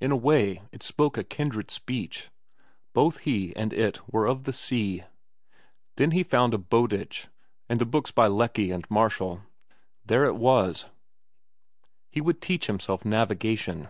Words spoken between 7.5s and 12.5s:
and books by Lecky and Marshall. There it was; he would